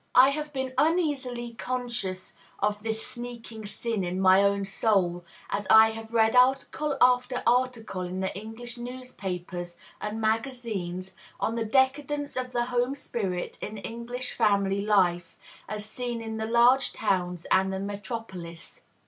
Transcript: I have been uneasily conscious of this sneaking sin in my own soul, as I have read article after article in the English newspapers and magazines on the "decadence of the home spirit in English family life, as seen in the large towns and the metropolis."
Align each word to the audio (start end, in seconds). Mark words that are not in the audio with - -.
I 0.15 0.29
have 0.31 0.51
been 0.51 0.73
uneasily 0.79 1.53
conscious 1.53 2.33
of 2.57 2.81
this 2.81 3.05
sneaking 3.05 3.67
sin 3.67 4.03
in 4.03 4.19
my 4.19 4.41
own 4.41 4.65
soul, 4.65 5.23
as 5.51 5.67
I 5.69 5.91
have 5.91 6.11
read 6.11 6.35
article 6.35 6.97
after 6.99 7.43
article 7.45 8.01
in 8.01 8.19
the 8.19 8.35
English 8.35 8.79
newspapers 8.79 9.77
and 10.01 10.19
magazines 10.19 11.13
on 11.39 11.53
the 11.53 11.65
"decadence 11.65 12.35
of 12.35 12.51
the 12.51 12.65
home 12.65 12.95
spirit 12.95 13.59
in 13.61 13.77
English 13.77 14.31
family 14.33 14.83
life, 14.83 15.35
as 15.69 15.85
seen 15.85 16.19
in 16.19 16.37
the 16.37 16.47
large 16.47 16.93
towns 16.93 17.45
and 17.51 17.71
the 17.71 17.79
metropolis." 17.79 18.81